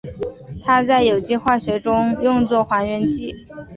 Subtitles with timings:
[0.65, 3.45] 它在有机化学中用作还原剂。